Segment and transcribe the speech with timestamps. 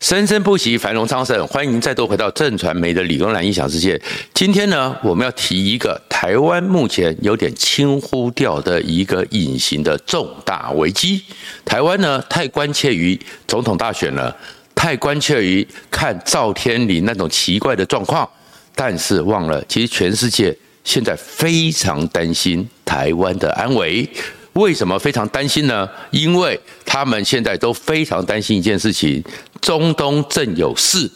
[0.00, 1.46] 生生不息，繁荣昌盛。
[1.46, 4.00] 欢迎再度回到正传媒的理工男异想世界。
[4.32, 11.22] 今天呢，我们要提一个台湾目前有点轻忽掉的一个隐形的重大危机。
[11.66, 14.34] 台湾呢，太关切于总统大选了，
[14.74, 18.26] 太关切于看赵天麟那种奇怪的状况，
[18.74, 24.08] 但是忘了，其实全世界现在非常担心台湾的安危。
[24.54, 25.88] 为什么非常担心呢？
[26.10, 29.22] 因为他们现在都非常担心一件事情：
[29.60, 31.10] 中东正有事，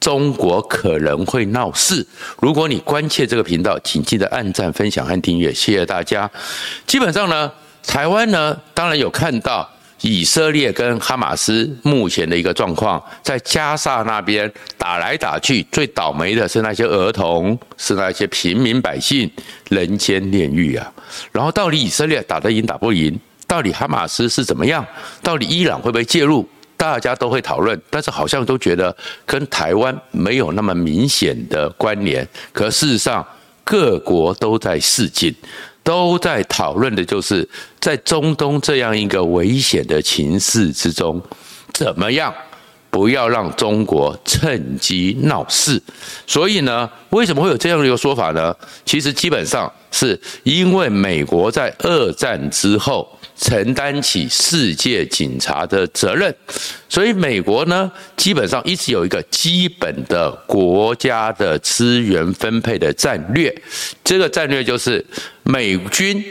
[0.00, 2.06] 中国可能会闹事。
[2.40, 6.30] 如果你关切这个频道，请记得按赞、分享和订阅，谢谢大家。
[6.86, 7.52] 基本上呢，
[7.86, 9.68] 台湾呢，当然有看到。
[10.02, 19.28] 以色列跟哈马斯目前的一个状况，在加萨那边打来打去，最倒霉的是那些儿童，是那些平民百姓，
[19.70, 20.88] 人间炼狱啊！
[21.32, 23.18] 然后到底以色列打得赢打不赢？
[23.48, 24.86] 到底哈马斯是怎么样？
[25.20, 26.48] 到底伊朗会不会介入？
[26.78, 28.96] 大家都会讨论，但是好像都觉得
[29.26, 32.26] 跟台湾没有那么明显的关联。
[32.52, 33.26] 可事实上，
[33.64, 35.34] 各国都在试镜。
[35.82, 37.48] 都在讨论的就是
[37.80, 41.18] 在中东这样一个危险的情势之中，
[41.72, 42.32] 怎么样
[42.90, 45.82] 不要让中国趁机闹事？
[46.26, 48.54] 所以呢，为什么会有这样的一个说法呢？
[48.84, 53.17] 其实基本上是因为美国在二战之后。
[53.40, 56.34] 承担起世界警察的责任，
[56.88, 63.54] 所以美国呢，基本上一直有一个基本的国家的资源分配的战略。
[64.02, 65.04] 这个战略就是，
[65.44, 66.22] 美军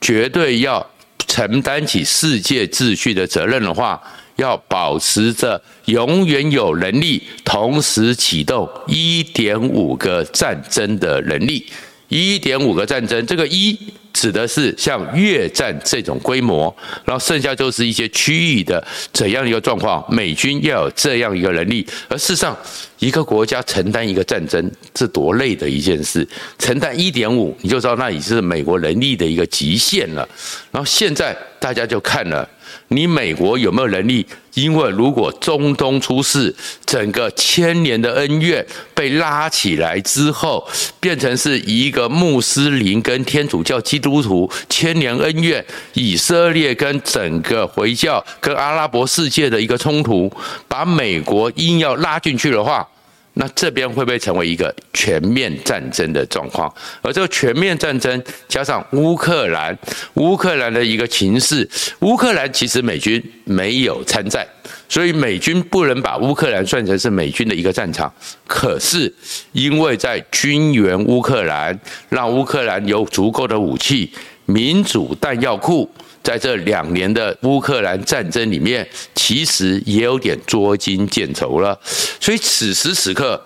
[0.00, 0.88] 绝对要
[1.26, 4.00] 承担起世界秩序的责任的话，
[4.36, 11.66] 要保持着永远有能力同时启动一点五个战争的能力。
[12.08, 13.76] 一点五个战争，这个一。
[14.12, 16.74] 指的是像越战这种规模，
[17.04, 18.82] 然后剩下就是一些区域的
[19.12, 21.86] 怎样一个状况，美军要有这样一个能力。
[22.08, 22.56] 而事实上，
[22.98, 26.26] 一个国家承担一个战争是多累的一件事，
[26.58, 30.28] 承担一点五，你就知道那已经是美国能力的一个极限了。
[30.70, 32.48] 然后现在大家就看了。
[32.88, 34.26] 你美国有没有能力？
[34.54, 40.68] 因为如果中东出事，整个千年的恩怨被拉起来之后，
[41.00, 50.30] 变成是一个穆斯林跟天主教基督徒千年恩怨，以色列跟整个回教跟阿拉伯世界的一个冲突，
[50.68, 52.86] 把美国硬要拉进去的话。
[53.34, 56.72] 那这边会不会成为一个全面战争的状况？
[57.00, 59.76] 而这个全面战争加上乌克兰，
[60.14, 61.68] 乌克兰的一个情势，
[62.00, 64.46] 乌克兰其实美军没有参战，
[64.88, 68.12] 所以美军不能把乌克兰算成是美军的一个战场。
[68.46, 69.12] 可是
[69.52, 71.78] 因为在军援乌克兰，
[72.10, 74.12] 让乌克兰有足够的武器、
[74.44, 75.90] 民主弹药库。
[76.22, 81.78] 在这两年的乌克兰战争里面，其实也有点捉襟见肘了。
[82.20, 83.42] 所以此时此刻，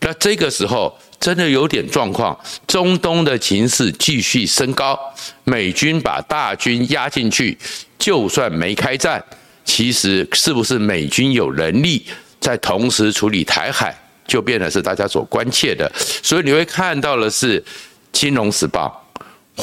[0.00, 2.38] 那这个时候真的有点状况。
[2.68, 4.98] 中东的情势继续升高，
[5.42, 7.58] 美军把大军压进去，
[7.98, 9.22] 就算没开战，
[9.64, 12.06] 其实是不是美军有能力
[12.38, 13.92] 在同时处理台海，
[14.26, 15.90] 就变得是大家所关切的。
[16.22, 17.60] 所以你会看到的是
[18.12, 19.04] 《金融时报》、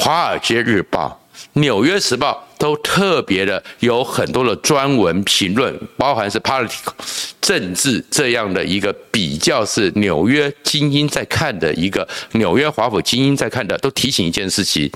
[0.00, 1.18] 华尔街日报》、
[1.60, 2.44] 《纽约时报》。
[2.58, 6.92] 都特别的有很多的专文评论，包含是 political
[7.40, 14.90] 政治这样的一个比较，是纽约精英在看的一个纽约华府精英在看的，都提醒一件事情：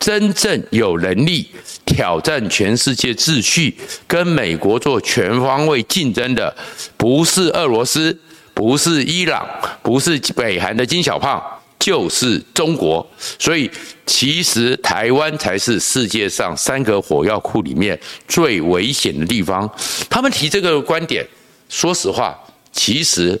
[0.00, 1.46] 真正有能力
[1.84, 3.76] 挑战全世界秩序，
[4.08, 6.56] 跟美国做全方位竞争的，
[6.96, 8.18] 不是俄罗斯，
[8.54, 9.46] 不是伊朗，
[9.82, 11.40] 不是北韩的金小胖。
[11.82, 13.04] 就是中国，
[13.40, 13.68] 所以
[14.06, 17.98] 其实台湾才是世界上三个火药库里面
[18.28, 19.68] 最危险的地方。
[20.08, 21.26] 他们提这个观点，
[21.68, 22.38] 说实话，
[22.70, 23.40] 其实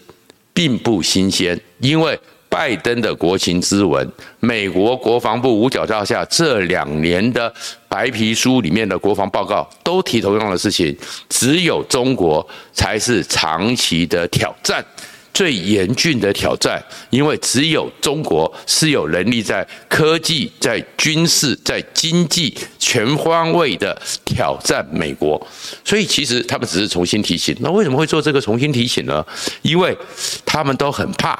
[0.52, 4.10] 并不新鲜，因为拜登的国情咨文、
[4.40, 7.54] 美国国防部五角大厦这两年的
[7.88, 10.94] 白皮书里面的国防报告都提同样的事情，
[11.28, 14.84] 只有中国才是长期的挑战。
[15.32, 25.44] 最严峻的挑战，因为只有中国是有能力在科技、在军事、在经济全方位的挑战美国，
[25.84, 27.56] 所以其实他们只是重新提醒。
[27.60, 29.24] 那为什么会做这个重新提醒呢？
[29.62, 29.96] 因为
[30.44, 31.38] 他们都很怕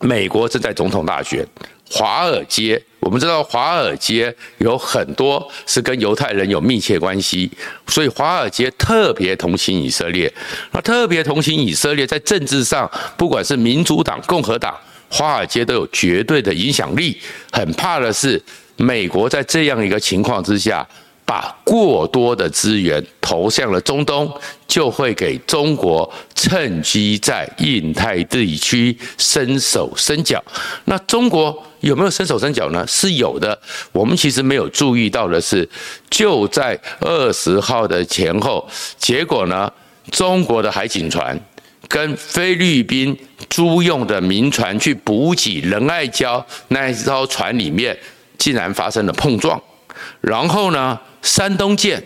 [0.00, 1.46] 美国正在总统大选，
[1.90, 2.82] 华尔街。
[3.08, 7.50] 我们知道华尔街有很多是跟犹太人有密切关系，
[7.86, 10.30] 所以华尔街特别同情以色列。
[10.72, 14.78] 那特别同情以色列，在政治上，不管是民主党、共和党，
[15.08, 17.18] 华尔街都有绝对的影响力。
[17.50, 18.38] 很怕的是，
[18.76, 20.86] 美国在这样一个情况之下，
[21.28, 24.32] 把过多的资源投向了中东，
[24.66, 30.42] 就会给中国趁机在印太地区伸手伸脚。
[30.86, 32.82] 那中国有没有伸手伸脚呢？
[32.86, 33.60] 是有的。
[33.92, 35.68] 我们其实没有注意到的是，
[36.08, 38.66] 就在二十号的前后，
[38.96, 39.70] 结果呢，
[40.10, 41.38] 中国的海警船
[41.88, 43.14] 跟菲律宾
[43.50, 47.94] 租用的民船去补给仁爱礁那一艘船里面，
[48.38, 49.60] 竟然发生了碰撞。
[50.22, 52.02] 然后呢，山东舰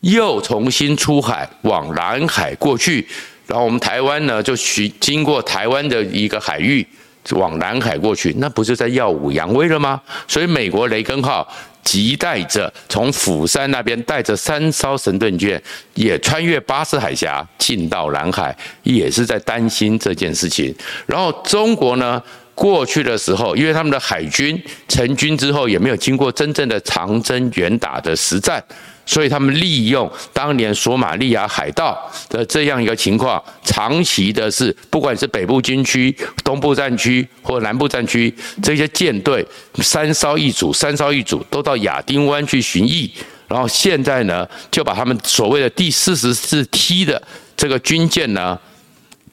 [0.00, 3.06] 又重新出海往南海过去，
[3.46, 6.86] 然后我们台湾呢就去经过台湾的一个海域
[7.32, 10.00] 往南海过去，那不是在耀武扬威了吗？
[10.26, 11.46] 所以美国雷根号
[11.84, 15.62] 急带着从釜山那边带着三艘神盾舰
[15.94, 20.74] 也穿越巴士海峡进到南海，也是在担心这件事情。
[21.06, 22.22] 然后中国呢？
[22.60, 28.62] 过去的时候，因为他们的海军成军之后，也没有经过真正的长征远打的实战，
[29.06, 31.98] 所以他们利用当年索马利亚海盗
[32.28, 36.14] 的这样一个情况，长期的是，不管是北部军区、
[36.44, 38.30] 东部战区或南部战区，
[38.62, 39.42] 这些舰队
[39.76, 43.10] 三艘一组，三艘一组都到亚丁湾去巡弋，
[43.48, 47.22] 然后现在呢，就把他们所谓的第四十四梯的
[47.56, 48.58] 这个军舰呢，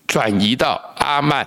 [0.08, 1.46] 转移到阿曼。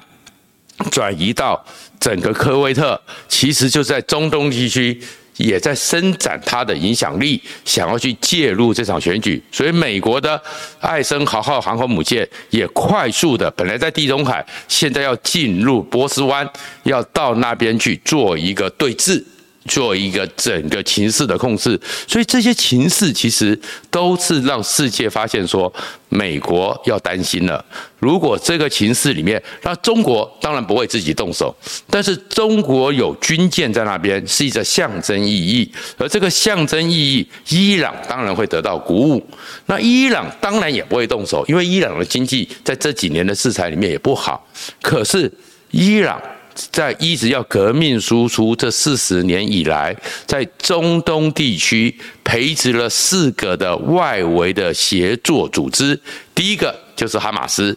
[0.90, 1.62] 转移到
[1.98, 5.00] 整个科威特，其实就在中东地区，
[5.36, 9.42] 也在伸展它的影响力，想要去介入这场选举。
[9.52, 10.40] 所以，美国的
[10.80, 16.48] 艾森豪号航空母舰也快速的，本来在地中海，现在要进入波斯湾，
[16.84, 19.22] 要到那边去做一个对峙。
[19.66, 21.78] 做一个整个情势的控制，
[22.08, 23.58] 所以这些情势其实
[23.90, 25.72] 都是让世界发现说，
[26.08, 27.62] 美国要担心了。
[27.98, 31.54] 如果这个情势里面，那中国当然不会自己动手，
[31.90, 39.22] 但是中国有军舰在那边是一个象征意义，而这个象征意义，伊朗当然会得到鼓舞。
[39.66, 44.48] 那伊朗当然也不会动手，因为伊朗的经济在这几年的制裁里面也不好。
[44.80, 45.30] 可是
[45.70, 46.18] 伊朗。
[46.54, 55.98] 在一直要革命输出这四十年以来，在中东地区培植了四个的外围的协作组织，
[56.34, 57.76] 第一个就是哈马斯，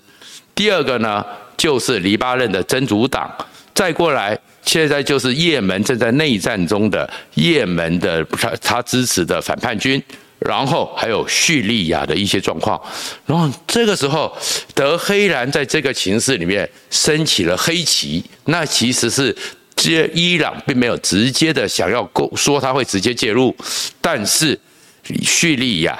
[0.53, 1.25] 第二个呢
[1.55, 3.29] 就是黎巴嫩的真主党，
[3.73, 8.23] 再过来现在就是也门正在内战中的也门的
[8.61, 10.01] 他支持的反叛军。
[10.45, 12.81] 然后还有叙利亚的一些状况，
[13.25, 14.35] 然后这个时候，
[14.73, 19.33] 德黑兰在这个情势里面升起了黑旗，那其实是
[19.75, 23.55] 接伊朗并没有直接的想要说他会直接介入，
[24.01, 24.59] 但是
[25.21, 25.97] 叙利亚、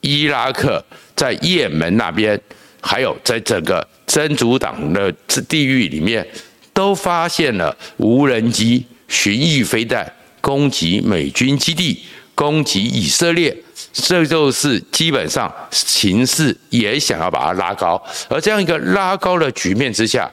[0.00, 0.84] 伊拉克
[1.14, 2.40] 在也门那边，
[2.80, 5.12] 还有在整个真主党的
[5.48, 6.26] 地域里面，
[6.72, 12.02] 都发现了无人机巡弋飞弹攻击美军基地，
[12.34, 13.56] 攻击以色列。
[13.98, 20.30] 这就是基本上形势也想要把它拉高，而这样一个拉高的局面之下，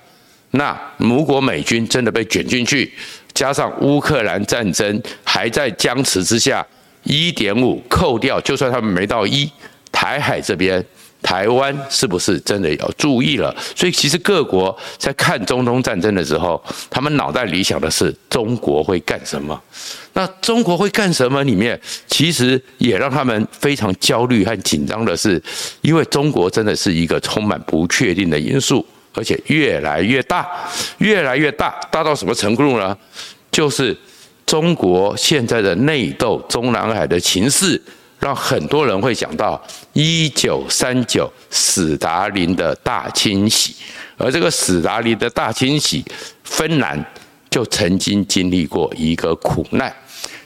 [0.52, 2.92] 那如果美军真的被卷进去，
[3.34, 6.66] 加上乌克兰战争还在僵持之下，
[7.04, 9.50] 一点五扣掉，就算他们没到一，
[10.04, 10.86] 台海这边。
[11.22, 13.56] 台湾是不是真的要注意了？
[13.74, 19.58] 所以其实各国在看中东战争的时候，他们脑袋里想的是中国会干什么？
[20.12, 21.42] 那中国会干什么？
[21.46, 25.42] 里面其实也让他们非常焦虑和紧张的是，
[25.80, 30.46] 因为中国真的是一个充满不确定的因素，而且越来越大，
[30.98, 32.98] 越来越大，大到什么程度呢？
[33.50, 33.98] 就是
[34.46, 37.82] 中国现在的内斗，中南海的情势。
[38.24, 39.62] 让很多人会想到
[39.92, 43.76] 一九三九史达林的大清洗，
[44.18, 46.02] 而这个史达林的大清洗，
[46.46, 47.06] 芬兰
[47.50, 49.94] 就曾经经历过一个苦难。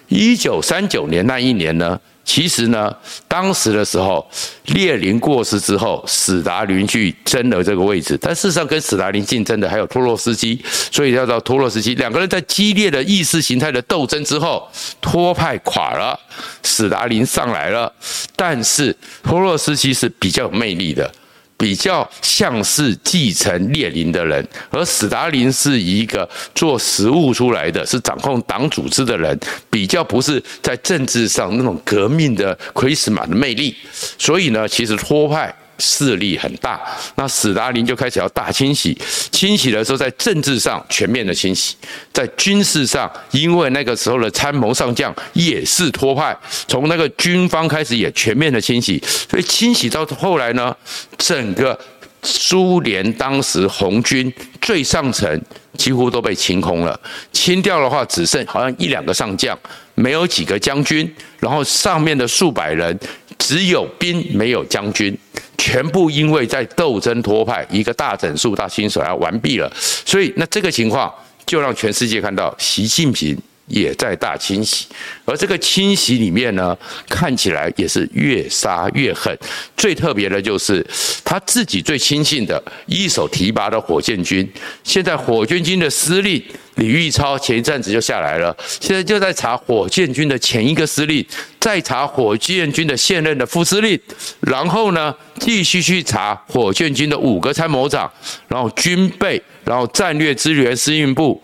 [0.08, 2.00] 一九三九年那一年呢？
[2.28, 2.94] 其实呢，
[3.26, 4.30] 当时的时候，
[4.66, 8.18] 列宁过世之后，史达林去争了这个位置。
[8.22, 11.96] 但事实上，跟史达林竞争的还有托洛斯基，所以要到托洛斯基。
[11.96, 14.70] 两个人在激烈的意识形态的斗争之后，
[15.00, 16.20] 托派垮了，
[16.64, 17.92] 史达林上来了。
[18.36, 18.94] 但是
[19.24, 21.10] 托洛斯基是比较有魅力的。
[21.58, 29.38] 比较像是继承列宁的人，而史达林是一个做实务出来的，是掌控党组织的人，
[29.70, 33.76] 比较不是在政治上那种革命的魁实马的魅力，
[34.18, 35.54] 所以呢，其实托派。
[35.80, 36.82] 势力很大，
[37.16, 38.98] 那史达林就开始要大清洗。
[39.32, 41.76] 清洗的时候，在政治上全面的清洗，
[42.12, 46.36] 在军事上，因为那个时候的参谋上将也是托派，
[46.68, 49.02] 从那个军方开始也全面的清洗。
[49.30, 50.76] 所以清洗到后来呢，
[51.18, 51.78] 整个
[52.24, 55.42] 苏联当时红军最上层
[55.78, 57.00] 几乎都被清空了，
[57.32, 59.58] 清掉的话只剩好像一两个上将，
[59.94, 62.98] 没有几个将军，然后上面的数百人
[63.38, 65.18] 只有兵没有将军，
[65.58, 71.14] 全部因为在斗争托派，一个大整数大清手要完毕了，所以那这个情况
[71.46, 73.38] 就让全世界看到习近平。
[73.68, 74.88] 也在大清洗，
[75.26, 79.38] 而这个清洗里面呢，看起来也是越杀越狠。
[79.76, 80.86] 最特别的就是
[81.24, 84.50] 他自己最亲信的一手提拔的火箭军，
[84.84, 86.42] 现在火箭军的司令
[86.76, 91.26] 李玉超前一阵子就下来了，现在就在查火箭军的前一个司令，
[91.60, 94.00] 再查火箭军的现任的副司令，
[94.42, 98.10] 然后呢，继续去查火箭军的五个参谋长，
[98.48, 101.42] 然后军备，然后战略支援司令部。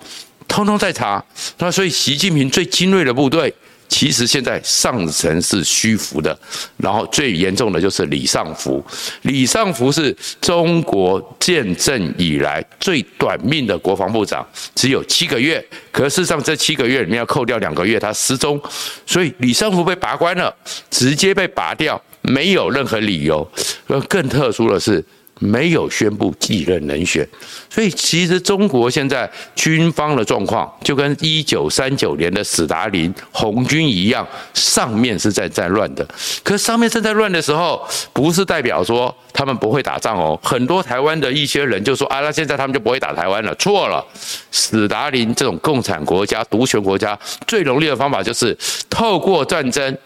[0.53, 1.23] 通通在查，
[1.57, 3.51] 那所以习近平最精锐的部队，
[3.89, 6.37] 其实现在上层是虚浮的，
[6.77, 8.85] 然后最严重的就是李尚福。
[9.23, 15.65] 李尚福是中国建政以来最短命的国防部长，只有七个月。
[15.91, 18.61] 可事实上这七个月里面要扣掉两个月，他失踪，
[19.07, 20.55] 所以李尚福被拔关了，
[20.91, 23.51] 直接被拔掉，没有任何理由。
[23.87, 25.03] 而更特殊的是。
[25.39, 27.27] 没有宣布继任人选，
[27.69, 36.07] 所以其实中国现在军方的状况就跟一九三九年的史达林红军一样，上面是在战乱的。
[36.43, 40.39] 可上面正在乱的时候，不是代表说他们不会打仗哦。
[40.41, 43.53] 很多台湾的一些人就说啊，那现在他们就不会打台湾了。
[43.55, 44.05] 错了，
[44.51, 48.57] 史达林这种共产国家、独权国家最容易的方法就是
[48.89, 49.97] 透过战争，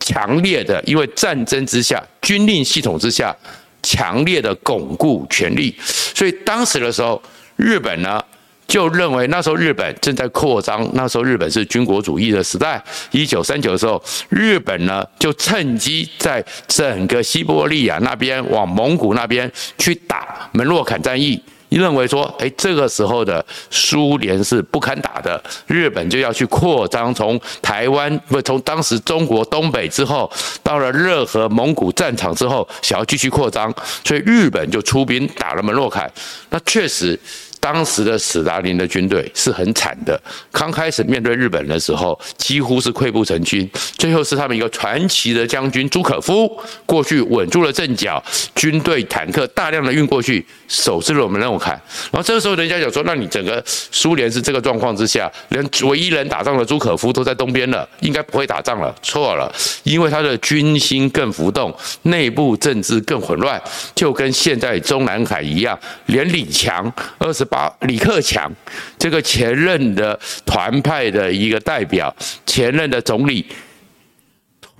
[0.00, 3.36] 强烈的，因为战争之下，军令系统之下。
[3.84, 7.22] 强烈的巩固权力，所以当时的时候，
[7.56, 8.20] 日本呢
[8.66, 12.82] 就认为那时候日本正在扩张，那时候日本是军国主义的时代。
[13.10, 21.40] 一九三九的时候，日本呢就趁机在整个西伯利亚那边往蒙古那边去打门洛坎战役。
[21.68, 30.30] 你认为说，哎，这个时候的苏联是不堪打的，日本就要去扩张，从台湾不从当时中国东北之后，
[30.62, 36.10] 到了热河蒙古战场之后，想要继续扩张，所以日本就出兵打了门洛坎。
[36.50, 37.18] 那确实。
[37.64, 40.20] 当时的史达林的军队是很惨的，
[40.52, 43.66] 刚开始面对日本的时候，几乎是溃不成军。
[43.96, 46.46] 最后是他们一个传奇的将军朱可夫
[46.84, 48.22] 过去稳住了阵脚，
[48.54, 51.72] 军队坦克大量的运过去，守住了我们门洛坎。
[52.12, 58.94] 然后这个时候人家讲说，那你整个苏联是这个状况之下，连唯一能打仗的朱可夫都在东边了，应该不会打仗了。
[59.00, 59.50] 错了，
[59.84, 63.58] 因为他的军心更浮动，内部政治更混乱，
[63.94, 67.42] 就跟现在中南海一样，连李强二十。
[67.54, 68.52] 把李克强
[68.98, 72.12] 这个前任的团派的一个代表，
[72.44, 73.46] 前任的总理，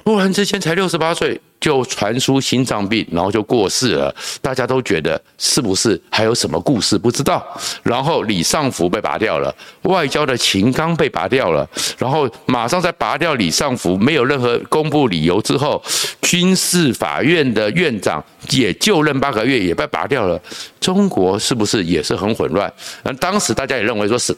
[0.02, 1.40] 突然之间才六十八岁。
[1.64, 4.14] 就传出心脏病，然后就过世了。
[4.42, 6.98] 大家都觉得是不是还有什么故事？
[6.98, 7.42] 不知道。
[7.82, 9.54] 然后李尚福被拔掉了，
[9.84, 11.66] 外交的秦刚被拔掉了，
[11.96, 15.82] 然后马上在拔掉李尚福，没有任何公布理由之后，
[16.20, 20.38] 军事法院的院长也就任八个月，也被拔掉了。
[20.78, 22.70] 中国是不是也是很混乱？
[23.04, 24.36] 那当时大家也认为说是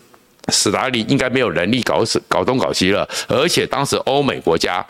[0.53, 4.87] 史达林应该没有能力搞搞东搞西了，而且当时欧美国家。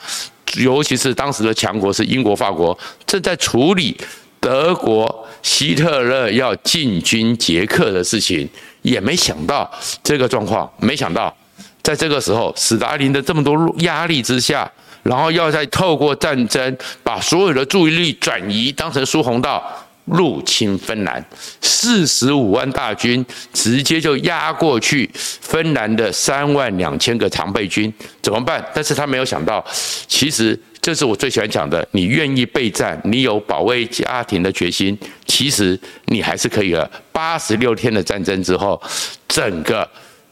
[0.55, 2.77] 尤其是当时的强国是英国、法国，
[3.07, 3.97] 正在处理
[4.41, 8.49] 德国希特勒要进军捷克的事情，
[8.83, 9.71] 也没想到
[10.03, 10.71] 这个状况。
[10.79, 11.35] 没想到
[11.83, 14.71] 在这个时候，斯大林的这么多压力之下，
[15.03, 19.63] 然后要再透过战争把所有的注意力转移，当成苏红道。
[20.07, 21.25] 入侵芬兰，
[21.61, 28.65] 四十五万大军直接就压过去，芬兰的三万两千个常备军怎么办？
[28.75, 29.65] 但是他没有想到，
[30.07, 34.97] 其实这是我最喜欢讲的，你愿意备战，你有保卫家庭的决心，
[35.27, 36.91] 其实你还是可以了。
[37.11, 38.81] 八十六天的战争之后，
[39.27, 39.89] 整个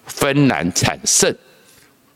[0.06, 1.34] 芬兰惨胜。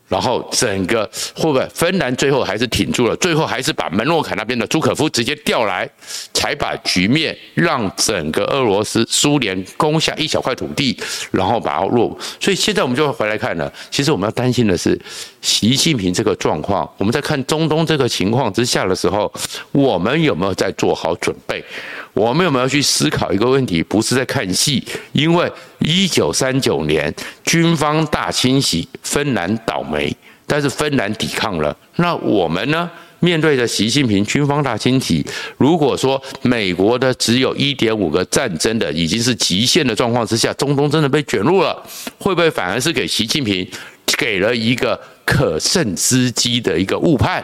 [0.09, 5.89] 然后整个会不会芬兰最后还是挺住了，最后还是把门洛坎那边的朱可夫直接调来，
[6.33, 10.97] 才把局面让整个俄罗斯苏联攻下一小块土地，
[11.31, 12.17] 然后把它落。
[12.39, 14.99] 所以现在我们就会回来看了，其实我们要担心的是
[15.41, 16.89] 习近平这个状况。
[16.97, 19.31] 我们在看中东这个情况之下的时候，
[19.71, 21.63] 我们有没有在做好准备？
[22.13, 23.81] 我们有没有去思考一个问题？
[23.83, 30.15] 不是在看戏，因为一九三九年军方大清洗，芬兰倒霉，
[30.45, 31.75] 但是芬兰抵抗了。
[31.95, 32.89] 那我们呢？
[33.21, 35.25] 面对着习近平军方大清洗，
[35.57, 41.85] 如果说美国的只有一点五个战争的已经是极限的状况之下，中东真的被卷入了，
[42.17, 43.69] 会不会反而是给习近平
[44.17, 47.43] 给了一个可乘之机的一个误判？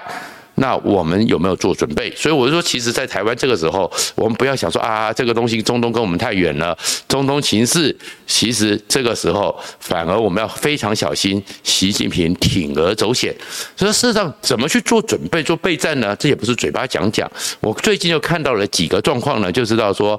[0.57, 2.09] 那我们有没有做准备？
[2.15, 6.77] 所以我就说，其实，在台湾这个时候，我们不要想说啊，这个东西中东跟我们太远了，
[7.09, 7.93] 中东情势，
[8.25, 13.35] 其实这个时候反而我们要非常小心，习近平铤而走险。
[13.75, 16.15] 所以事实上，怎么去做准备、做备战呢？
[16.15, 17.29] 这也不是嘴巴讲讲。
[17.59, 20.17] 我最近又看到了几个状况呢，就知道说，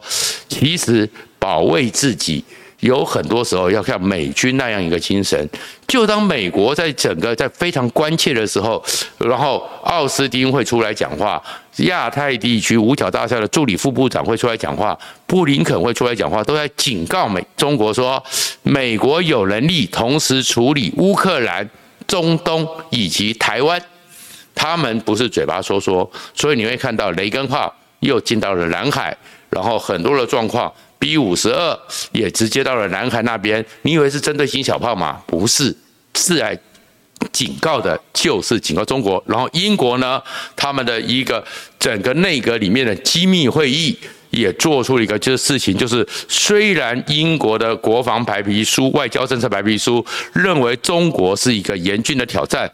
[0.50, 2.44] 其实保卫自己。
[2.80, 5.48] 有很多时候要像美军那样一个精神，
[5.88, 8.82] 就当美国在整个在非常关切的时候，
[9.18, 11.42] 然后奥斯汀会出来讲话，
[11.78, 18.22] 亚太地区五角大厦的助理副部长会出来讲话，布林肯会出来讲话，都在警告美中国说，
[18.62, 21.68] 美国有能力同时处理乌克兰、
[22.06, 23.80] 中东以及台湾，
[24.54, 29.16] 他们不是嘴巴说说，所以你会看到雷根号又进到了南海，
[29.48, 30.70] 然后很多的状况。
[30.98, 31.78] B 五十二
[32.12, 35.22] 也直接到了南海那边，你以为是针对新小炮吗？
[35.26, 35.76] 不是，
[36.14, 36.58] 是来
[37.32, 39.22] 警告的，就是警告中国。
[39.26, 40.22] 然后英国呢，
[40.54, 41.44] 他们的一个
[41.78, 43.96] 整个内阁里面的机密会议
[44.30, 52.70] 也做出了一个就是事情，就是虽然英国的国防白皮书、外交政策白皮书认为中国是一个严峻的挑战，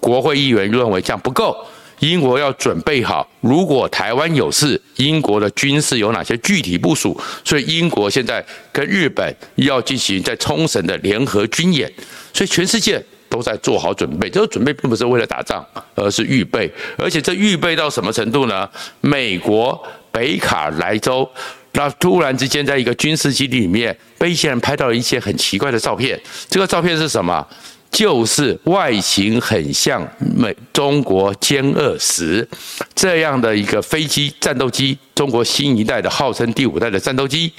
[0.00, 1.56] 国会议员认为这样不够。
[2.00, 7.18] 英国要准备好，如果台湾有事，英国的军事有哪些具体部署？
[7.44, 11.90] 所以英国现在跟日本要进行在冲绳的联合军演，
[12.34, 14.28] 所以全世界都在做好准备。
[14.28, 16.70] 这个准备并不是为了打仗，而是预备。
[16.98, 18.68] 而且这预备到什么程度呢？
[19.00, 21.28] 美国北卡莱州，
[21.72, 26.20] 那突然之间在一个军事基地里面，被一些人拍到了一些很奇怪的照片。
[26.48, 27.46] 这个照片是什么？
[27.90, 32.46] 就是外形很像美中国歼二十
[32.94, 37.52] 这样的一个飞机战斗机，中国新一代的号称第五代的战斗机。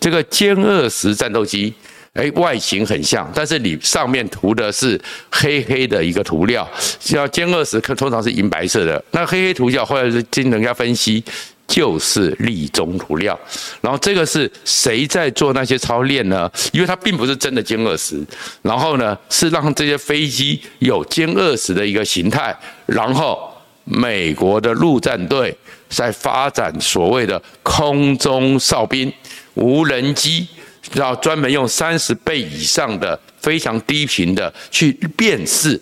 [0.00, 1.72] 这个歼二十战斗机，
[2.14, 5.00] 哎，外形很像，但是你上面涂的是
[5.30, 11.22] 黑黑的一个涂料，像歼二十通常是银白色的，那黑黑涂料后来是经人家分析。
[11.66, 13.38] 就是立中涂料，
[13.80, 16.50] 然后这个是谁在做那些操练呢？
[16.72, 18.22] 因为它并不是真的歼二十，
[18.62, 22.54] 然后呢是让这些飞机有歼二十的一个形态，
[22.86, 23.50] 然后
[23.84, 25.56] 美国的陆战队
[25.88, 29.12] 在发展所谓的空中哨兵
[29.54, 30.46] 无人机，
[30.92, 35.80] 然后专门用三十倍以上的非常低频的去辨识、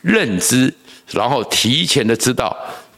[0.00, 0.72] 认知，
[1.10, 2.56] 然后提前的知道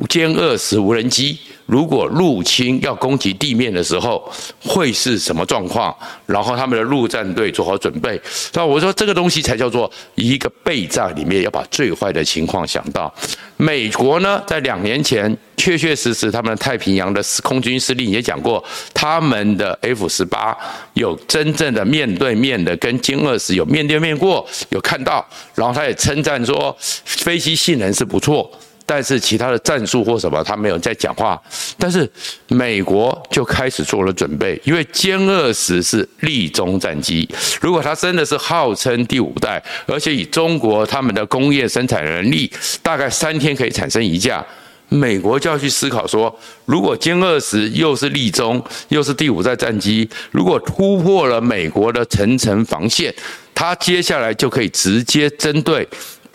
[0.08, 1.38] 歼二十无人机。
[1.66, 4.30] 如果入侵要攻击地面的时候，
[4.62, 5.94] 会是什么状况？
[6.24, 8.20] 然后他们的陆战队做好准备。
[8.52, 13.12] 那我说这个东西才叫做一个备战，里面要把最坏的情况想到。
[13.56, 18.62] 美国呢，在两年前确确实实，他们的太平洋的空军司令也讲过，
[18.94, 20.56] 他们的 F 十八
[20.94, 25.26] 有真正的面对面的跟歼二十有面对面过，有看到。
[25.54, 28.50] 然后他也称赞说，飞机性能是不错。
[28.88, 31.38] 但是其他的战术或什么，他没有在讲话。
[31.76, 32.08] 但是
[32.46, 37.28] 美国就开始做了准备，因为歼二十是立中战机，
[37.60, 44.44] 如果它真的是号称第五代，而且以中国他们的工业生产能力，大概三天可以产生一架，
[44.88, 46.32] 美国就要去思考说，
[46.64, 53.12] 如果歼二十又是立中又是第五代战机，如果突破了美国的层层防线，
[53.52, 55.86] 它接下来就可以直接针对。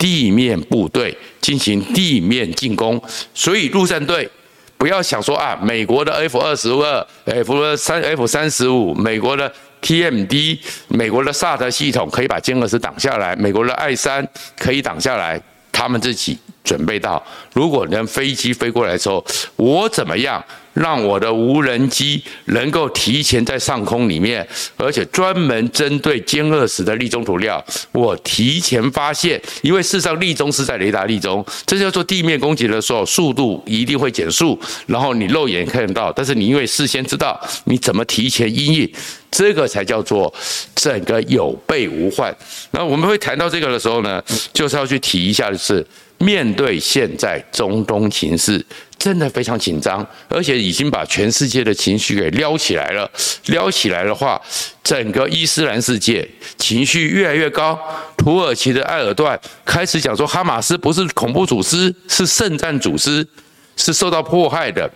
[0.02, 3.00] 地面部队进行地面进攻，
[3.32, 4.28] 所以陆战队
[4.76, 17.22] 不要想说啊，美国的 F 二十二、F 三、F 三十五，美国的 TMD，美国的萨德系统可以把歼二十挡下来，美国的 I 三可以挡下来，他们自己准备到，
[17.52, 19.24] 如果能飞机飞过来的时候，
[19.56, 20.42] 我怎么样？
[20.74, 24.46] 让我的无人机能够提前在上空里面，
[24.78, 38.90] 而且专门针对歼二十的立中涂料，我提前发现，因为事实上立中是在雷达立中，这叫做地面攻击的时候速度一定会减速，然后你肉眼看得到，但是你因为事先知道你怎么提前因应，
[39.30, 40.32] 这个才叫做
[40.74, 42.34] 整个有备无患。
[42.70, 44.22] 那我们会谈到这个的时候呢，
[44.54, 45.86] 就是要去提一下的是。
[46.22, 48.64] 面对现在中东情势，
[48.96, 53.10] 真的非常紧张，而且已经把全世界的情绪给撩起来了。
[53.46, 54.40] 撩起来的话，
[54.84, 57.76] 整个伊斯兰世界情绪越来越高。
[58.16, 63.26] 土耳其的埃尔段开始讲说，哈马斯不是恐怖组织，是圣战组织，
[63.74, 64.88] 是受到迫害的。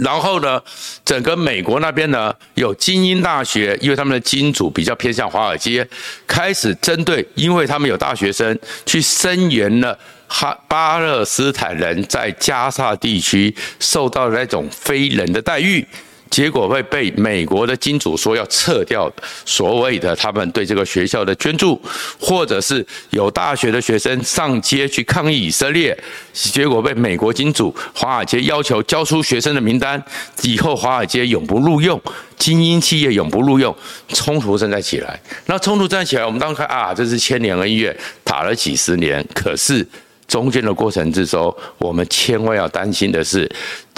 [0.00, 0.62] 然后呢，
[1.04, 5.86] 整个美国那边呢，有精英大学，因为他们的金主比较偏向华尔街，
[6.26, 9.98] 开始针对，因为他们有大学生去声援了。
[10.28, 15.84] 哈巴勒斯坦人在加沙地区受到那种非人的待遇，
[16.30, 19.10] 结果会被美国的金主说要撤掉
[19.46, 21.80] 所谓的他们对这个学校的捐助，
[22.20, 25.98] 或者是有大学的学生上街去抗议以色列，
[26.34, 30.00] 结果被美国金主华尔街要求交出学生的名单，
[30.42, 32.00] 以后华尔街永不录用，
[32.36, 33.74] 精英企业永不录用，
[34.08, 35.18] 冲突正在起来。
[35.46, 39.88] 那冲突正在起来，我们当时看啊，这是千年恩怨，打了几十年，可是。
[40.28, 43.50] 中间的过程之中，我们千万要担心的是，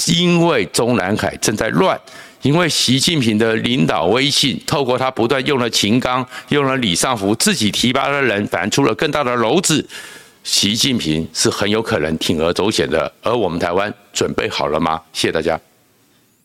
[0.06, 2.00] 因为中南海正在乱，
[2.42, 9.86] 因为习近平的领导威信，透过他不断用了秦刚，用了李尚福，自己提拔的人，反而出了更大的篓子，
[10.44, 13.12] 习近平是很有可能铤而走险的。
[13.22, 15.02] 而我们台湾准备好了吗？
[15.12, 15.60] 谢谢大家。